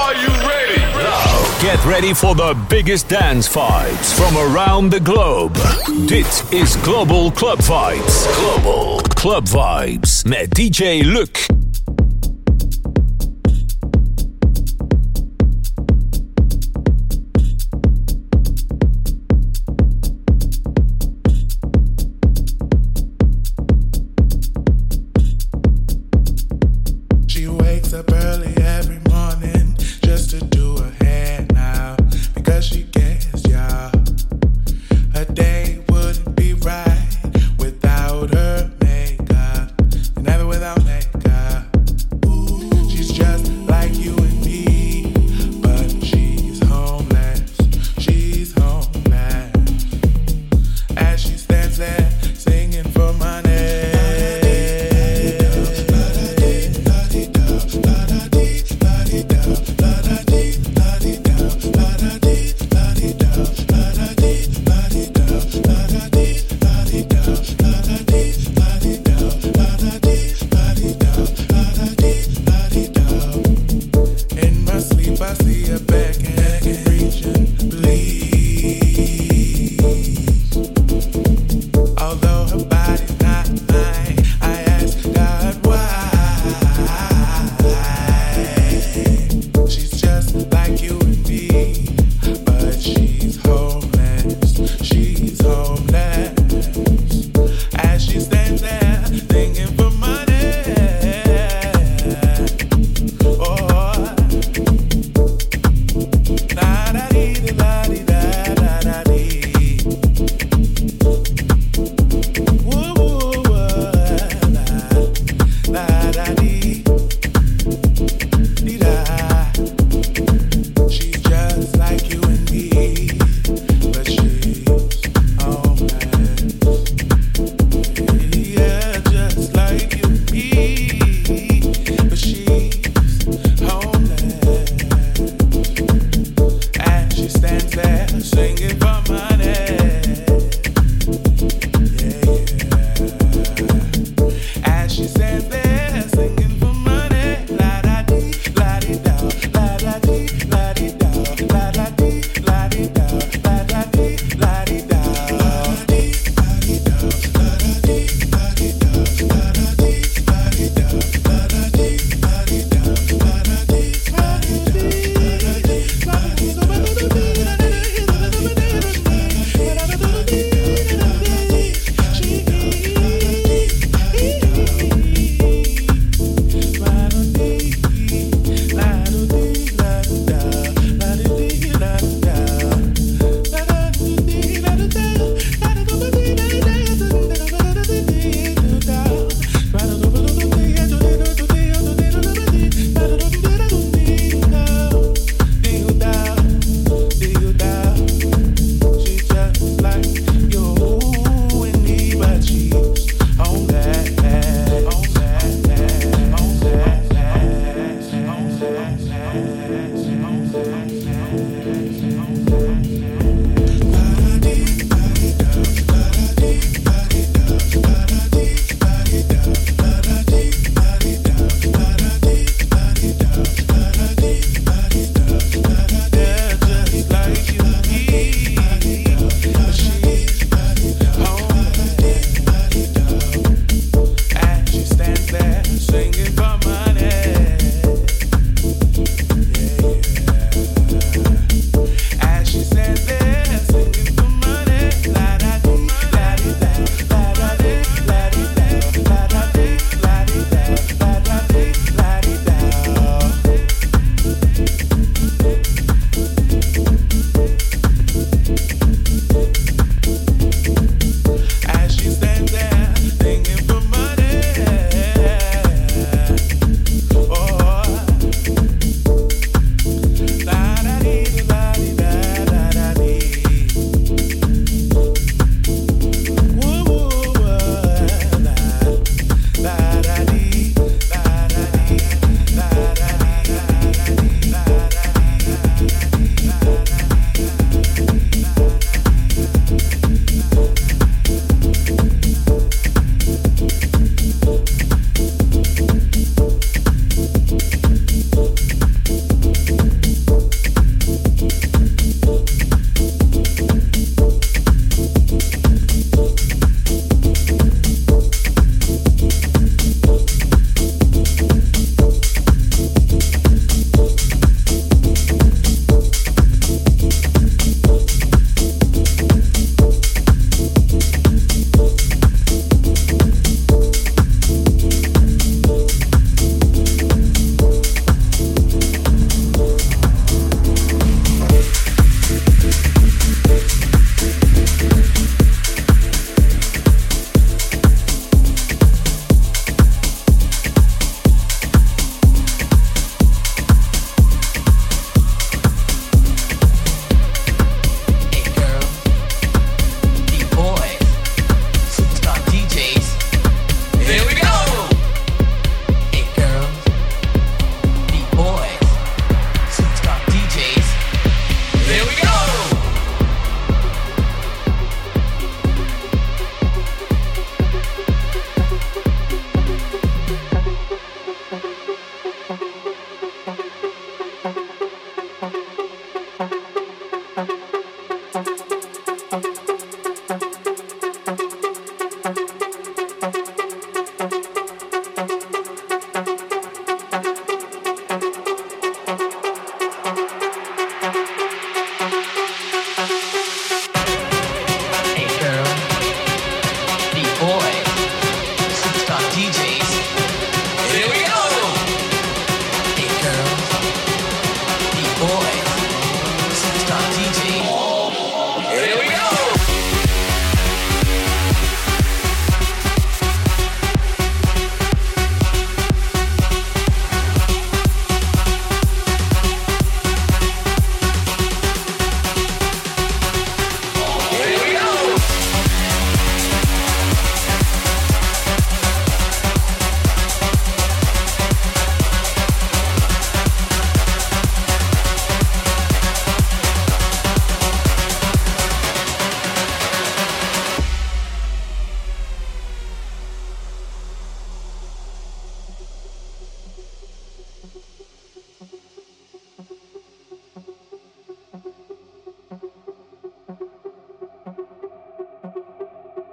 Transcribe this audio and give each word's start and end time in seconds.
Are 0.00 0.14
you 0.14 0.28
ready? 0.48 0.80
Now, 0.96 1.60
get 1.60 1.84
ready 1.84 2.14
for 2.14 2.34
the 2.34 2.56
biggest 2.70 3.08
dance 3.08 3.46
vibes 3.46 4.14
from 4.14 4.34
around 4.36 4.90
the 4.90 4.98
globe. 4.98 5.54
Dit 6.06 6.44
is 6.50 6.76
Global 6.76 7.30
Club 7.30 7.58
Vibes. 7.58 8.26
Global 8.34 9.02
Club 9.14 9.46
Vibes 9.46 10.24
met 10.24 10.48
DJ 10.54 11.02
Luc. 11.04 11.69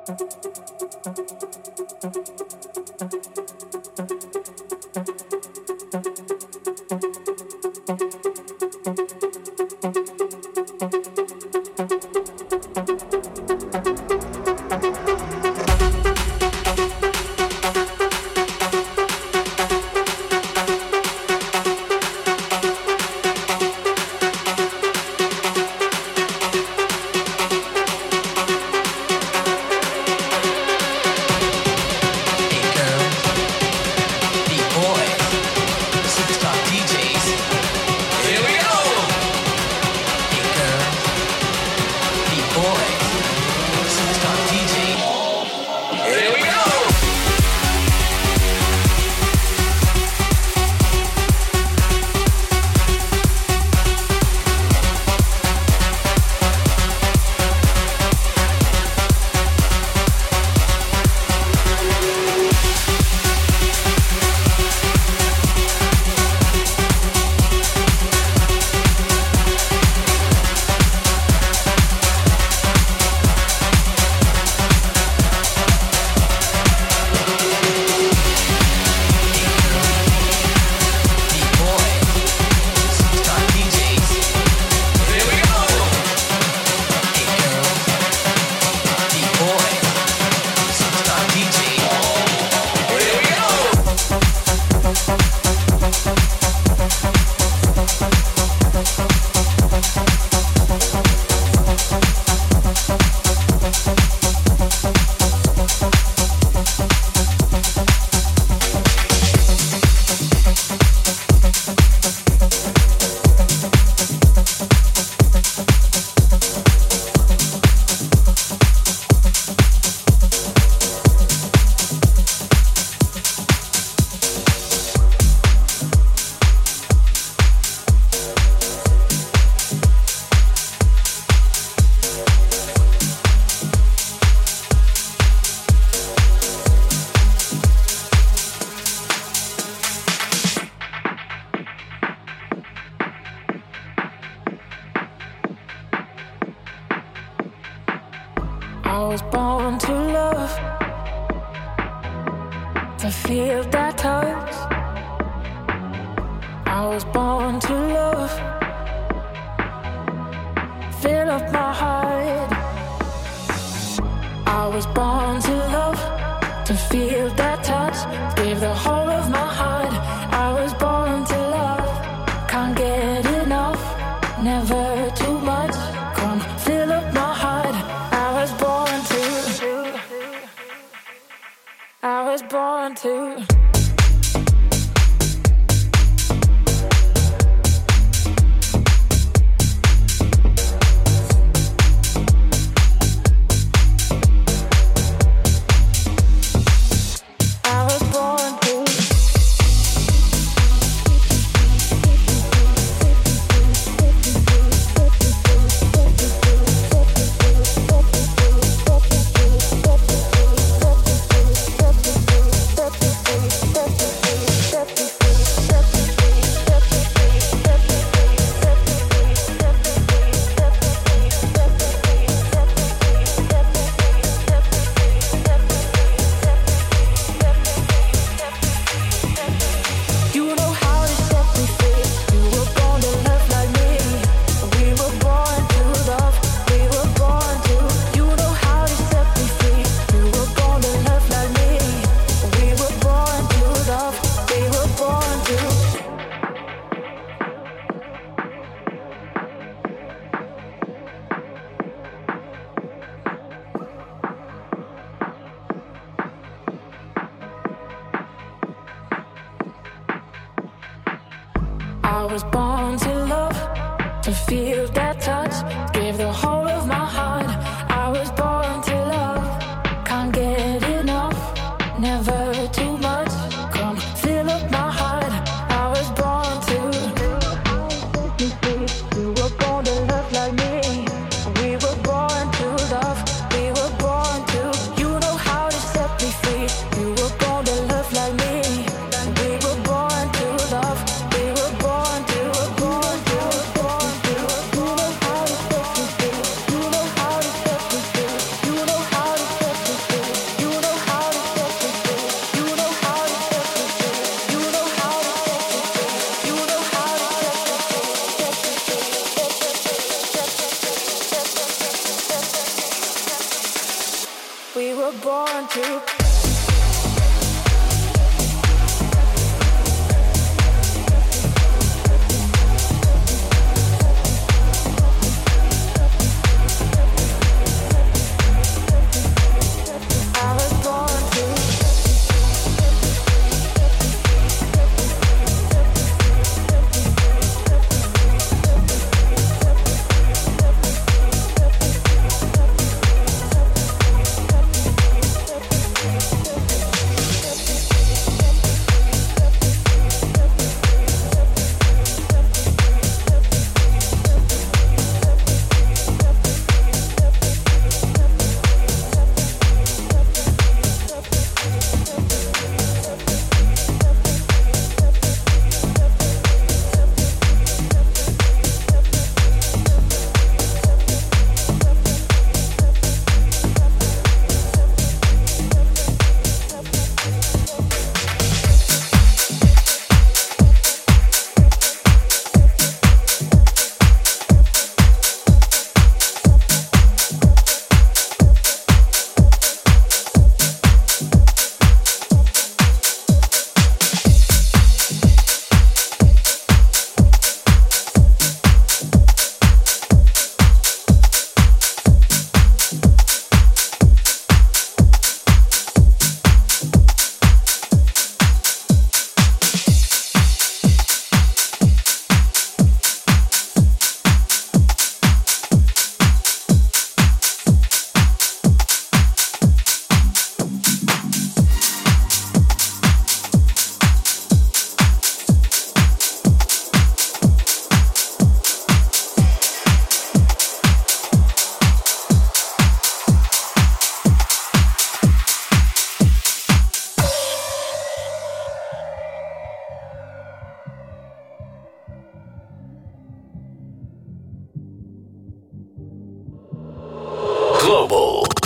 thank 0.08 0.22
you 6.30 6.37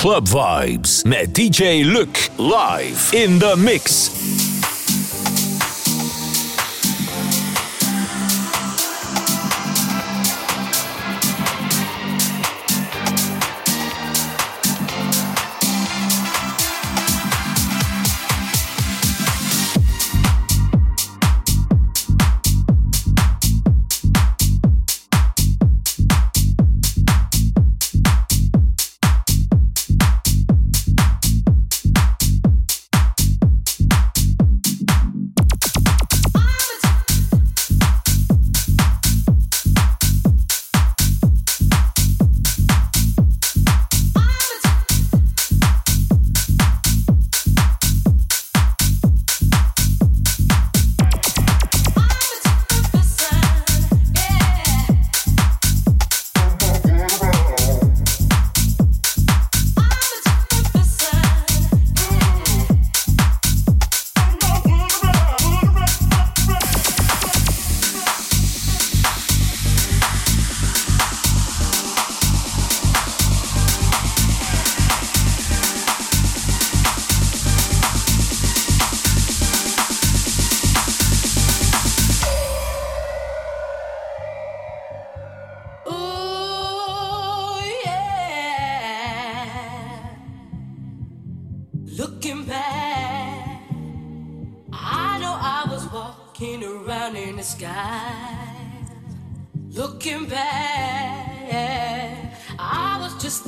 Club 0.01 0.27
Vibes 0.27 1.03
met 1.03 1.31
DJ 1.31 1.83
Luc 1.85 2.31
live 2.37 3.13
in 3.13 3.37
the 3.37 3.55
mix. 3.55 4.20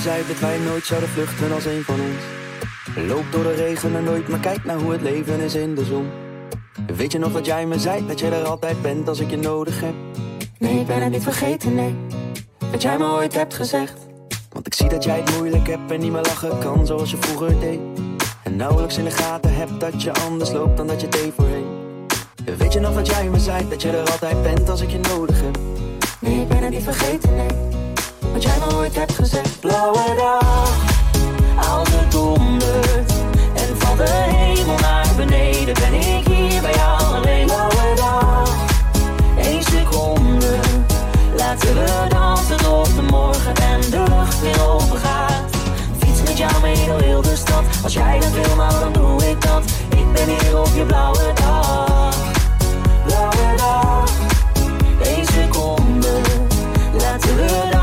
zei 0.00 0.26
dat 0.26 0.38
wij 0.38 0.58
nooit 0.58 0.86
zouden 0.86 1.08
vluchten 1.08 1.52
als 1.52 1.64
een 1.64 1.82
van 1.82 2.00
ons? 2.00 2.22
Loop 3.08 3.24
door 3.30 3.42
de 3.42 3.54
regen 3.54 3.96
en 3.96 4.04
nooit, 4.04 4.28
maar 4.28 4.38
kijk 4.38 4.64
naar 4.64 4.78
hoe 4.78 4.92
het 4.92 5.00
leven 5.00 5.40
is 5.40 5.54
in 5.54 5.74
de 5.74 5.84
zon. 5.84 6.08
Weet 6.96 7.12
je 7.12 7.18
nog 7.18 7.32
dat 7.32 7.46
jij 7.46 7.66
me 7.66 7.78
zei 7.78 8.06
dat 8.06 8.20
je 8.20 8.28
er 8.28 8.44
altijd 8.44 8.82
bent 8.82 9.08
als 9.08 9.20
ik 9.20 9.30
je 9.30 9.36
nodig 9.36 9.80
heb? 9.80 9.94
Nee, 10.58 10.80
ik 10.80 10.86
ben 10.86 11.02
het 11.02 11.12
niet 11.12 11.22
vergeten, 11.22 11.74
nee. 11.74 11.94
Wat 12.70 12.82
jij 12.82 12.98
me 12.98 13.04
ooit 13.04 13.34
hebt 13.34 13.54
gezegd. 13.54 13.98
Want 14.52 14.66
ik 14.66 14.74
zie 14.74 14.88
dat 14.88 15.04
jij 15.04 15.20
het 15.20 15.36
moeilijk 15.36 15.66
hebt 15.66 15.90
en 15.90 16.00
niet 16.00 16.12
meer 16.12 16.22
lachen 16.22 16.58
kan 16.58 16.86
zoals 16.86 17.10
je 17.10 17.16
vroeger 17.16 17.60
deed. 17.60 17.80
En 18.42 18.56
nauwelijks 18.56 18.98
in 18.98 19.04
de 19.04 19.10
gaten 19.10 19.54
hebt 19.54 19.80
dat 19.80 20.02
je 20.02 20.12
anders 20.12 20.52
loopt 20.52 20.76
dan 20.76 20.86
dat 20.86 21.00
je 21.00 21.08
deed 21.08 21.32
voorheen. 21.36 21.66
Weet 22.58 22.72
je 22.72 22.80
nog 22.80 22.94
dat 22.94 23.06
jij 23.06 23.28
me 23.28 23.38
zei 23.38 23.68
dat 23.68 23.82
je 23.82 23.90
er 23.90 24.10
altijd 24.10 24.42
bent 24.42 24.68
als 24.68 24.80
ik 24.80 24.90
je 24.90 24.98
nodig 24.98 25.40
heb? 25.40 25.58
Nee, 26.20 26.40
ik 26.40 26.48
ben 26.48 26.62
het 26.62 26.70
niet 26.70 26.82
vergeten, 26.82 27.36
nee. 27.36 27.89
Jij 28.40 28.58
me 28.58 28.76
ooit 28.76 28.94
hebt 28.94 29.14
gezegd. 29.14 29.60
Blauwe 29.60 30.14
dag, 30.16 30.72
als 31.70 31.88
het 31.90 32.10
dondert. 32.12 33.12
En 33.54 33.76
van 33.78 33.96
de 33.96 34.10
hemel 34.10 34.78
naar 34.78 35.06
beneden 35.16 35.74
ben 35.74 35.94
ik 35.94 36.26
hier 36.26 36.60
bij 36.60 36.74
jou 36.74 37.14
alleen. 37.14 37.46
Blauwe 37.46 37.94
dag, 37.96 38.50
één 39.36 39.62
seconde. 39.62 40.58
Laten 41.36 41.74
we 41.74 42.06
dansen 42.08 42.56
tot 42.56 42.94
de 42.94 43.02
morgen 43.02 43.54
en 43.54 43.80
de 43.80 44.02
lucht 44.08 44.40
weer 44.40 44.68
open 44.68 44.98
gaat. 44.98 45.56
Fiets 45.98 46.22
met 46.22 46.38
jou 46.38 46.52
mee 46.62 46.86
door 46.86 47.00
heel 47.00 47.22
de 47.22 47.36
stad. 47.36 47.64
Als 47.82 47.92
jij 47.92 48.20
dat 48.20 48.30
wil, 48.30 48.56
nou 48.56 48.80
dan 48.80 48.92
doe 48.92 49.28
ik 49.28 49.42
dat. 49.42 49.64
Ik 49.88 50.12
ben 50.12 50.28
hier 50.28 50.58
op 50.58 50.70
je 50.74 50.84
blauwe 50.84 51.32
dag. 51.34 52.14
Blauwe 53.04 53.56
dag, 53.56 54.10
één 55.02 55.26
seconde. 55.26 56.20
Laten 56.92 57.36
we 57.36 57.46
dansen 57.46 57.79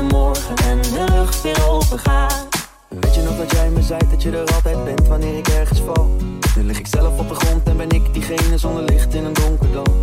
de 0.00 0.14
morgen 0.14 0.56
en 0.56 0.82
de 0.82 1.04
lucht 1.12 1.42
weer 1.42 1.68
open 1.68 1.98
gaat. 1.98 2.48
Weet 2.88 3.14
je 3.14 3.22
nog 3.22 3.36
dat 3.36 3.50
jij 3.50 3.70
me 3.70 3.82
zei 3.82 4.00
dat 4.10 4.22
je 4.22 4.30
er 4.30 4.54
altijd 4.54 4.84
bent 4.84 5.08
wanneer 5.08 5.36
ik 5.36 5.48
ergens 5.48 5.80
val? 5.80 6.16
Nu 6.56 6.62
lig 6.62 6.78
ik 6.78 6.86
zelf 6.86 7.18
op 7.18 7.28
de 7.28 7.34
grond 7.34 7.68
en 7.68 7.76
ben 7.76 7.90
ik 7.90 8.14
diegene 8.14 8.58
zonder 8.58 8.82
licht 8.82 9.14
in 9.14 9.24
een 9.24 9.32
donker 9.32 9.72
dal. 9.72 9.96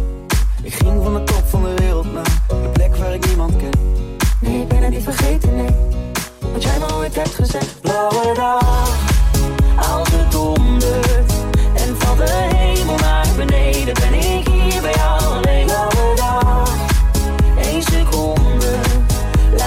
Ik 0.62 0.74
ging 0.74 1.04
van 1.04 1.14
de 1.14 1.24
top 1.24 1.44
van 1.46 1.64
de 1.64 1.74
wereld 1.76 2.14
naar 2.14 2.42
de 2.48 2.70
plek 2.74 2.96
waar 2.96 3.14
ik 3.14 3.28
niemand 3.28 3.56
ken. 3.56 3.70
Nee, 4.42 4.62
ik 4.62 4.68
ben 4.68 4.84
het 4.84 4.90
niet 4.90 5.04
vergeten, 5.04 5.56
nee. 5.56 5.76
Wat 6.54 6.64
jij 6.64 6.80
me 6.80 6.94
ooit 6.94 7.16
hebt 7.16 7.36
gezegd. 7.36 7.82
Blauwe 7.82 8.34
dag, 8.34 8.90
als 9.92 10.10
het 10.12 10.32
dondert. 10.32 11.32
En 11.74 11.96
van 11.98 12.18
de 12.18 12.50
hemel 12.56 12.96
naar 12.96 13.28
beneden 13.36 13.94
ben 13.94 14.14
ik 14.14 14.48
hier 14.48 14.82
bij 14.82 14.94
jou 14.94 15.22
alleen. 15.22 15.66
Blauwe 15.66 16.16
dag, 16.16 16.70
één 17.62 17.84
seconde. 17.84 18.57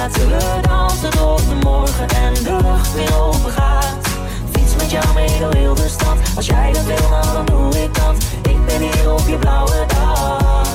Laten 0.01 0.29
we 0.29 0.61
dansen 0.63 1.11
tot 1.11 1.39
de 1.49 1.55
morgen 1.63 2.09
en 2.09 2.35
de 2.35 2.57
lucht 2.63 2.95
weer 2.95 3.17
open 3.17 3.51
gaat. 3.51 4.09
Fiets 4.53 4.77
met 4.77 4.91
jou 4.91 5.05
mee 5.15 5.39
door 5.39 5.55
heel 5.55 5.75
de 5.75 5.89
stad. 5.89 6.17
Als 6.37 6.47
jij 6.47 6.73
dat 6.73 6.85
wil, 6.85 7.09
nou 7.11 7.33
dan 7.33 7.45
doe 7.45 7.83
ik 7.83 7.95
dat. 7.95 8.17
Ik 8.43 8.67
ben 8.67 8.81
hier 8.81 9.13
op 9.13 9.29
je 9.29 9.37
blauwe 9.37 9.85
dag. 9.87 10.69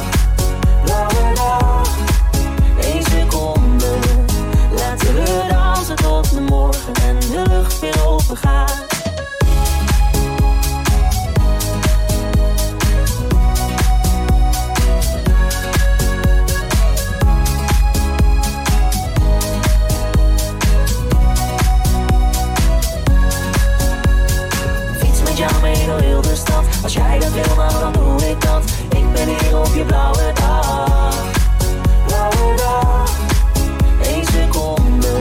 Blauwe 0.83 1.33
dag, 1.33 1.87
één 2.81 3.03
seconde. 3.03 3.97
Laten 4.75 5.13
we 5.13 5.45
dansen 5.49 5.95
tot 5.95 6.29
de 6.33 6.41
morgen 6.41 6.93
en 6.93 7.19
de 7.19 7.41
lucht 7.49 7.79
weer 7.79 8.07
open 8.07 8.37
Als 26.85 26.93
jij 26.93 27.19
dat 27.19 27.31
wil, 27.31 27.55
nou 27.55 27.79
dan 27.79 27.93
doe 27.93 28.29
ik 28.29 28.41
dat. 28.41 28.63
Ik 28.89 29.13
ben 29.13 29.27
hier 29.27 29.59
op 29.59 29.75
je 29.75 29.83
blauwe 29.85 30.31
dag. 30.33 31.15
Blauwe 32.05 32.55
dag, 32.55 33.09
één 34.03 34.25
seconde. 34.25 35.19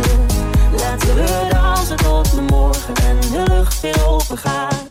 Laten 0.76 1.14
we 1.14 1.48
dansen 1.50 1.96
tot 1.96 2.30
de 2.34 2.40
morgen 2.40 2.94
en 2.94 3.20
de 3.20 3.42
lucht 3.48 3.80
weer 3.80 4.06
open 4.06 4.38
gaat. 4.38 4.83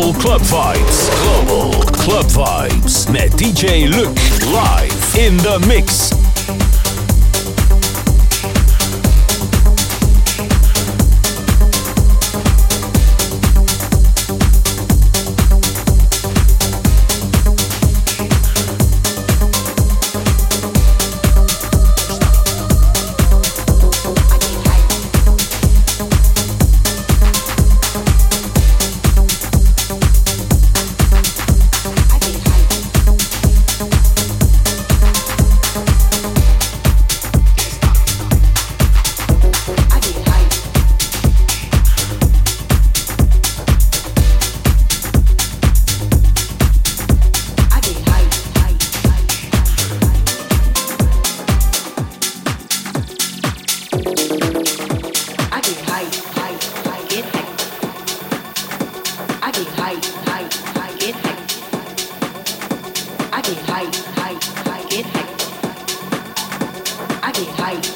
Global 0.00 0.18
Club 0.18 0.40
Vibes. 0.40 1.10
Global 1.22 1.72
Club 1.92 2.24
Vibes 2.24 3.12
met 3.12 3.32
DJ 3.32 3.86
Luc 3.86 4.16
live 4.50 5.14
in 5.14 5.36
the 5.36 5.62
mix. 5.68 6.19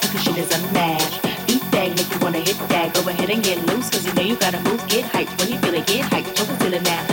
because 0.00 0.22
shit 0.22 0.38
is 0.38 0.50
a 0.52 0.72
match. 0.72 1.22
Beat 1.46 1.62
that, 1.72 1.88
make 1.96 2.12
you 2.12 2.18
wanna 2.20 2.38
hit 2.38 2.58
that. 2.68 2.94
Go 2.94 3.08
ahead 3.08 3.30
and 3.30 3.42
get 3.42 3.64
loose, 3.66 3.90
cause 3.90 4.06
you 4.06 4.14
know 4.14 4.22
you 4.22 4.36
gotta 4.36 4.60
move, 4.60 4.86
get 4.88 5.04
hyped. 5.04 5.38
When 5.38 5.50
you 5.52 5.58
feel 5.58 5.74
it, 5.74 5.86
get 5.86 6.04
hyped. 6.10 6.34
Choke 6.34 6.58
till 6.58 6.74
it 6.74 6.82
now. 6.82 7.11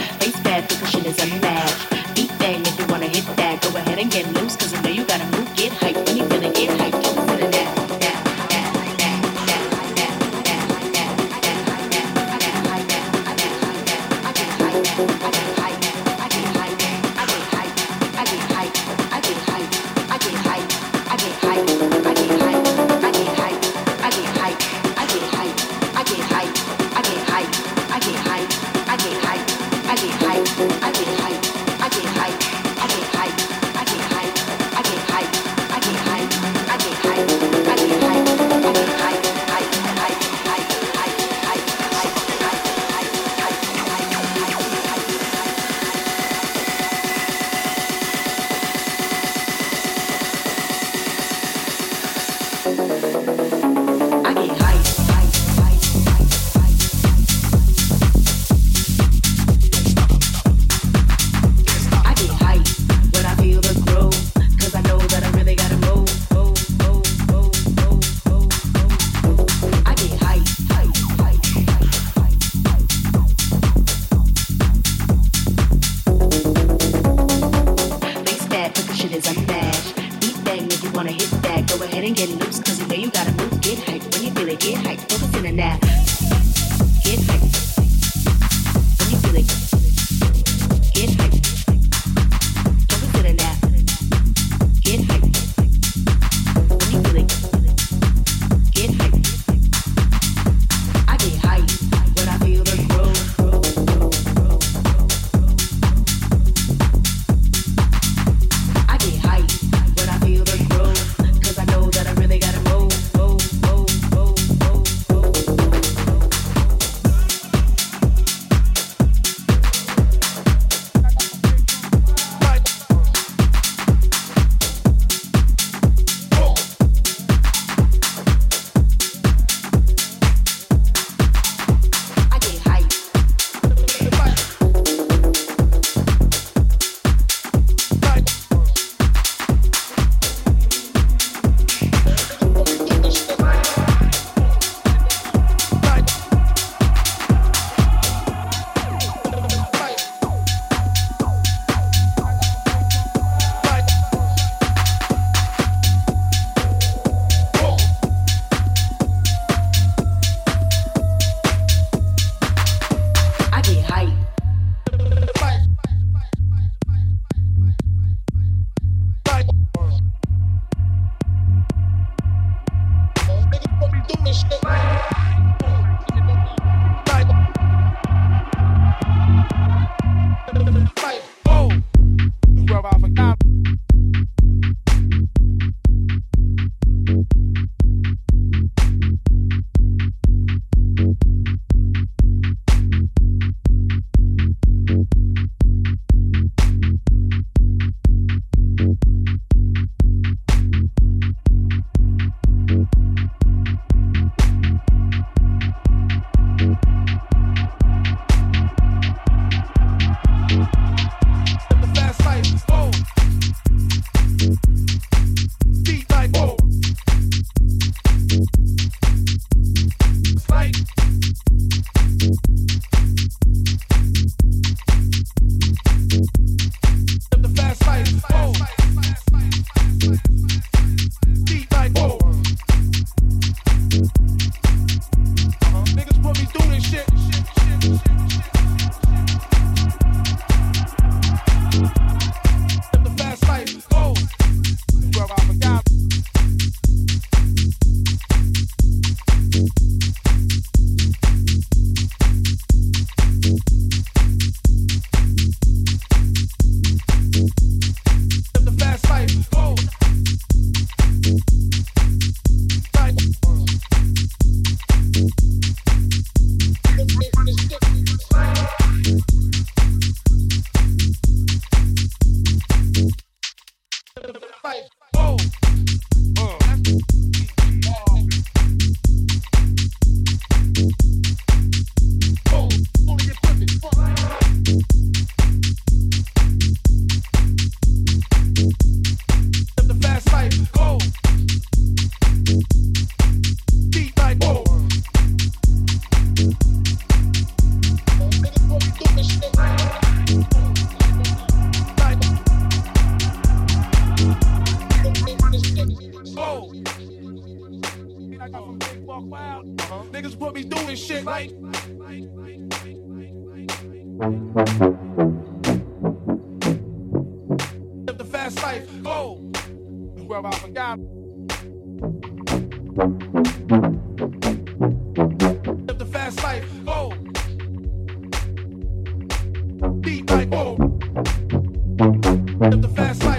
Biggest 332.99 333.38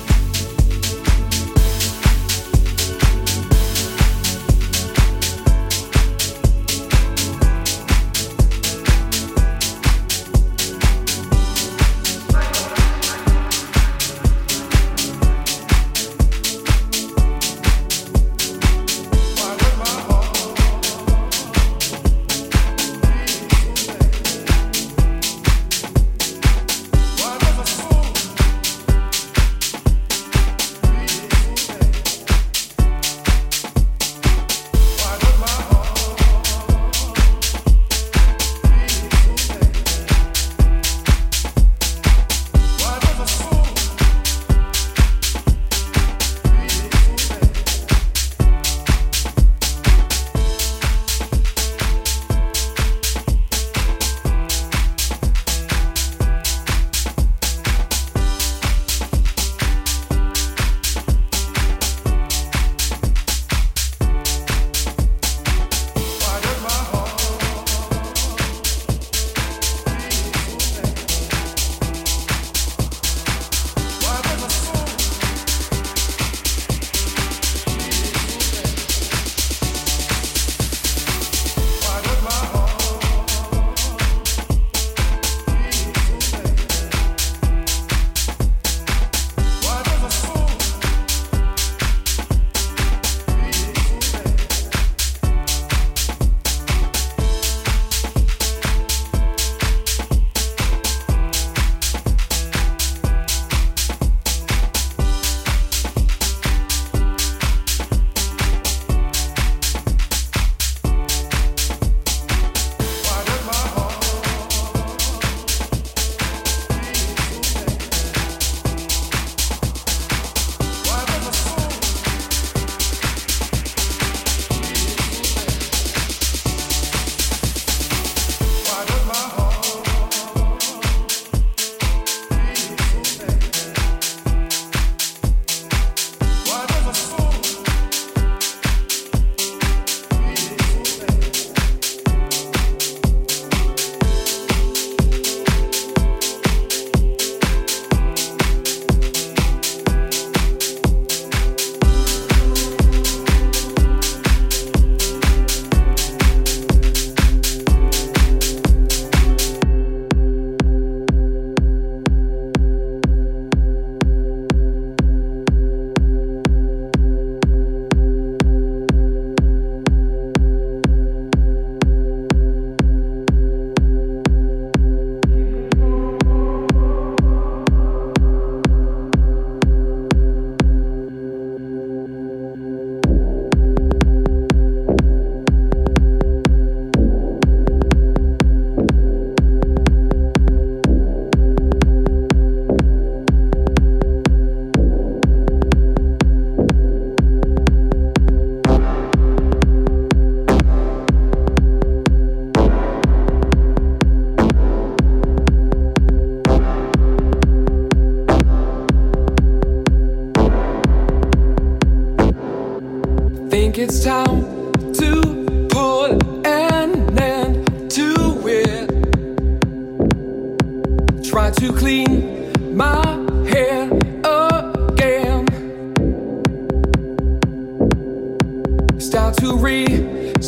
To 229.41 229.57
resuscitate 229.57 230.43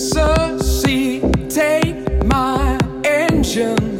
my 2.26 2.78
engine. 3.04 4.00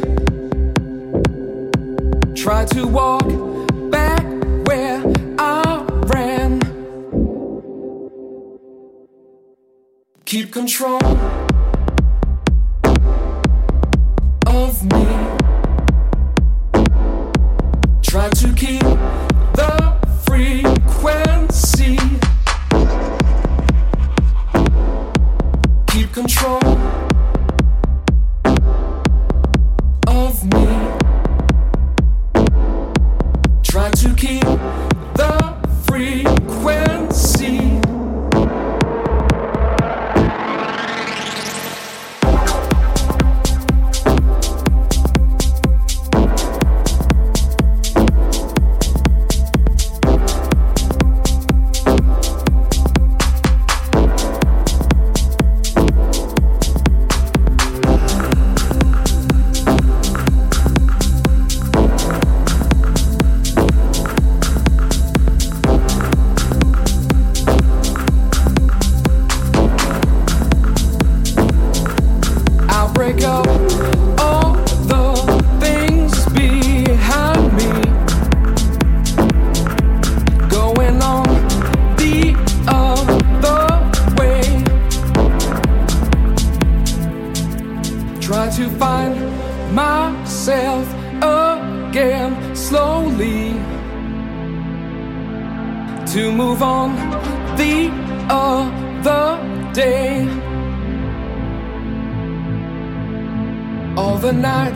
Try 2.36 2.64
to 2.66 2.86
walk 2.86 3.26
back 3.90 4.22
where 4.68 5.02
I 5.36 5.84
ran. 6.06 6.60
Keep 10.26 10.52
control 10.52 11.00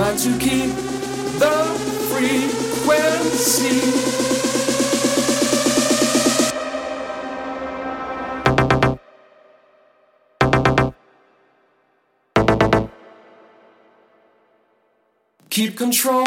Try 0.00 0.16
to 0.16 0.38
keep 0.38 0.70
the 1.38 1.56
frequency. 2.08 3.80
Keep 15.50 15.76
control 15.76 16.24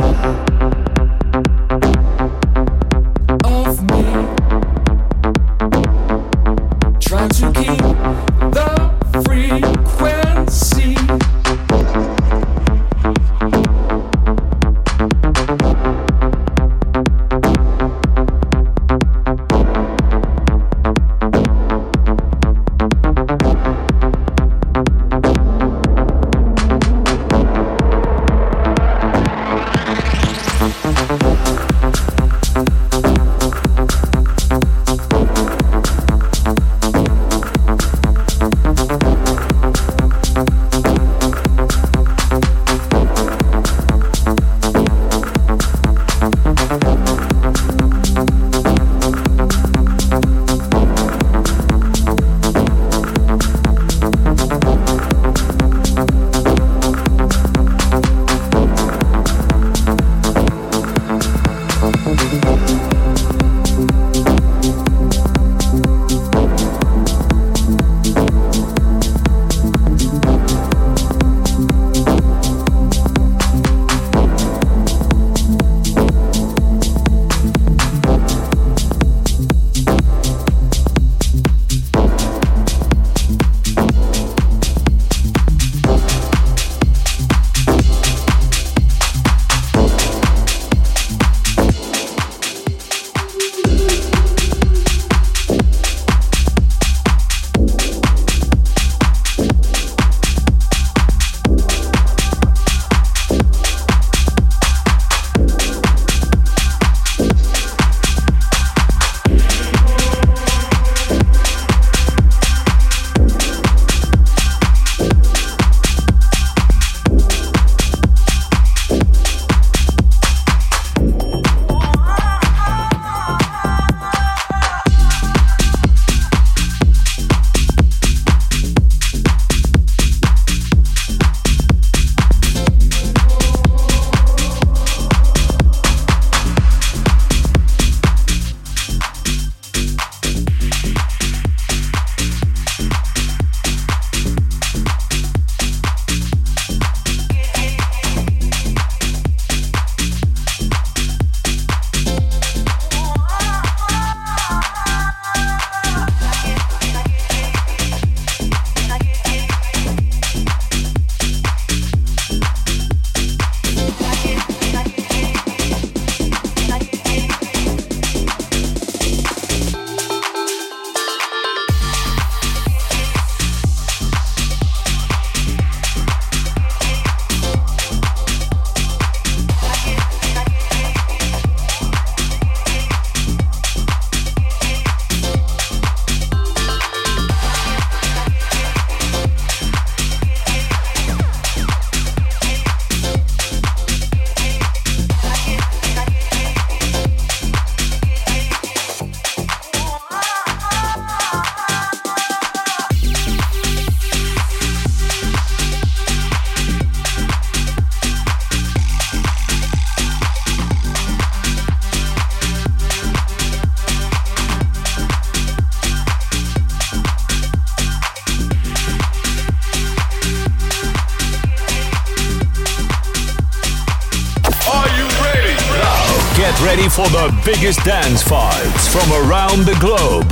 biggest 227.46 227.84
dance 227.84 228.24
vibes 228.24 228.88
from 228.88 229.12
around 229.26 229.66
the 229.66 229.76
globe. 229.80 230.30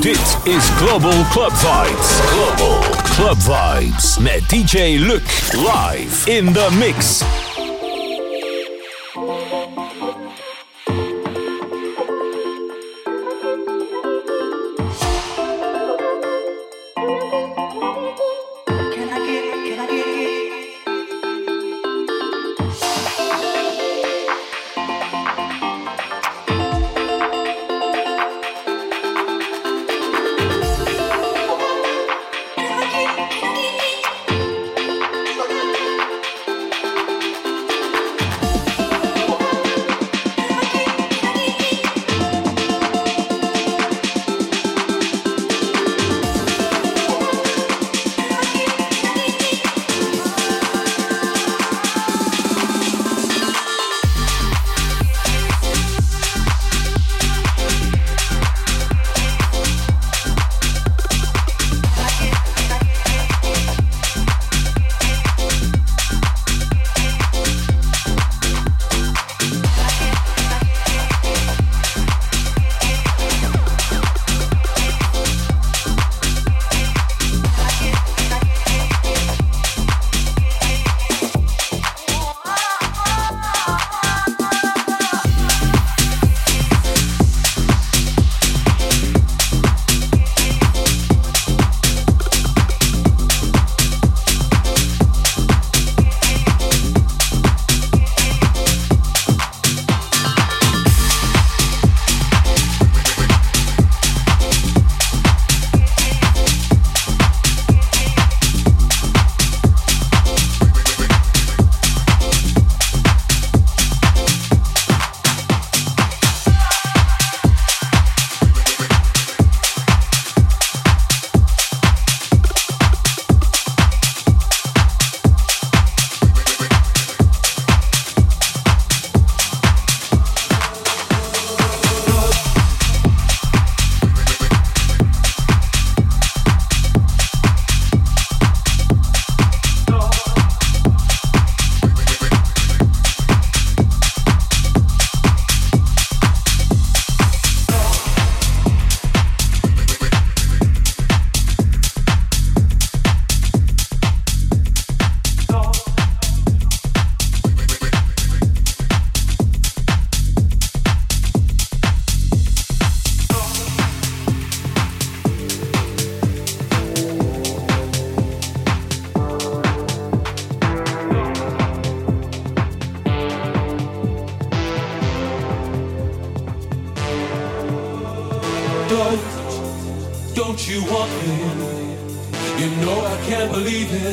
Dit 0.00 0.38
is 0.46 0.70
Global 0.78 1.24
Club 1.30 1.52
Vibes. 1.52 2.20
Global 2.30 2.82
Club 3.02 3.38
Vibes 3.38 4.18
met 4.20 4.42
DJ 4.48 4.98
Luc 4.98 5.22
live 5.54 6.26
in 6.26 6.52
the 6.52 6.70
mix. 6.78 7.41